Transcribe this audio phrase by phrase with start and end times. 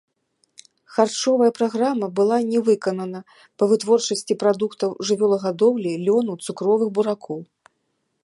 [0.93, 3.19] Харчовая праграма была не выканана
[3.61, 7.39] па вытворчасці прадуктаў жывёлагадоўлі, лёну, цукровых буракоў.